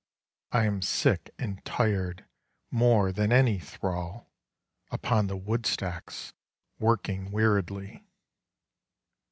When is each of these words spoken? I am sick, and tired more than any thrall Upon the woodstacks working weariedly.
I 0.51 0.65
am 0.65 0.81
sick, 0.81 1.29
and 1.37 1.63
tired 1.63 2.25
more 2.71 3.11
than 3.11 3.31
any 3.31 3.59
thrall 3.59 4.31
Upon 4.89 5.27
the 5.27 5.37
woodstacks 5.37 6.33
working 6.79 7.31
weariedly. 7.31 8.03